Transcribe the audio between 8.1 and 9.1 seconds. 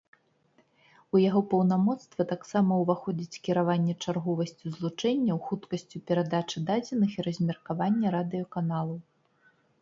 радыёканалаў.